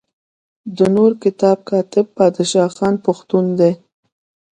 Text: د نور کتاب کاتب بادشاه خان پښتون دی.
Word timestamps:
د 0.77 0.79
نور 0.95 1.11
کتاب 1.23 1.57
کاتب 1.69 2.05
بادشاه 2.17 2.69
خان 2.75 2.95
پښتون 3.05 3.45
دی. 3.59 3.71